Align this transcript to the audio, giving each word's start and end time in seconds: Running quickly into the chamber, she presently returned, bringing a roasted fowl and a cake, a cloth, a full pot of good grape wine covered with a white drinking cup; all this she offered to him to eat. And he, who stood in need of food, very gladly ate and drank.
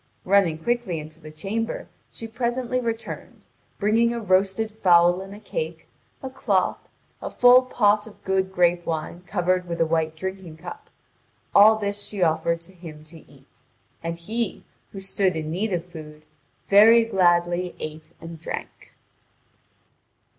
Running 0.25 0.57
quickly 0.57 0.97
into 0.97 1.19
the 1.19 1.29
chamber, 1.29 1.87
she 2.09 2.27
presently 2.27 2.79
returned, 2.79 3.45
bringing 3.77 4.11
a 4.13 4.19
roasted 4.19 4.71
fowl 4.71 5.21
and 5.21 5.31
a 5.35 5.39
cake, 5.39 5.87
a 6.23 6.29
cloth, 6.31 6.79
a 7.21 7.29
full 7.29 7.61
pot 7.61 8.07
of 8.07 8.23
good 8.23 8.51
grape 8.51 8.83
wine 8.87 9.21
covered 9.27 9.67
with 9.67 9.79
a 9.79 9.85
white 9.85 10.15
drinking 10.15 10.57
cup; 10.57 10.89
all 11.53 11.75
this 11.75 12.01
she 12.03 12.23
offered 12.23 12.61
to 12.61 12.73
him 12.73 13.03
to 13.03 13.19
eat. 13.31 13.61
And 14.01 14.17
he, 14.17 14.63
who 14.91 14.99
stood 14.99 15.35
in 15.35 15.51
need 15.51 15.71
of 15.71 15.85
food, 15.85 16.23
very 16.67 17.05
gladly 17.05 17.75
ate 17.79 18.09
and 18.19 18.39
drank. 18.39 18.93